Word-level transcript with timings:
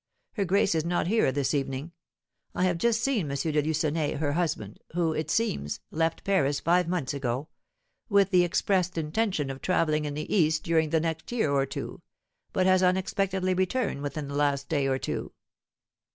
Her 0.33 0.45
grace 0.45 0.73
is 0.73 0.83
not 0.83 1.05
here 1.05 1.31
this 1.31 1.53
evening. 1.53 1.91
I 2.55 2.63
have 2.63 2.79
just 2.79 3.03
seen 3.03 3.29
M. 3.29 3.37
de 3.37 3.61
Lucenay, 3.61 4.15
her 4.15 4.31
husband, 4.31 4.79
who, 4.95 5.13
it 5.13 5.29
seems, 5.29 5.79
left 5.91 6.23
Paris 6.23 6.59
five 6.59 6.87
months 6.87 7.13
ago, 7.13 7.49
with 8.09 8.31
the 8.31 8.43
expressed 8.43 8.97
intention 8.97 9.51
of 9.51 9.61
travelling 9.61 10.05
in 10.05 10.15
the 10.15 10.35
East 10.35 10.63
during 10.63 10.89
the 10.89 10.99
next 10.99 11.31
year 11.31 11.51
or 11.51 11.67
two, 11.67 12.01
but 12.51 12.65
has 12.65 12.81
unexpectedly 12.81 13.53
returned 13.53 14.01
within 14.01 14.27
the 14.27 14.33
last 14.33 14.67
day 14.69 14.87
or 14.87 14.97
two." 14.97 15.33